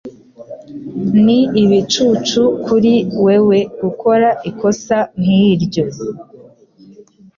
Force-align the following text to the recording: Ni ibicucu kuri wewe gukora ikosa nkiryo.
Ni 1.25 1.39
ibicucu 1.63 2.41
kuri 2.65 2.93
wewe 3.25 3.59
gukora 3.81 4.29
ikosa 4.49 4.97
nkiryo. 5.21 5.85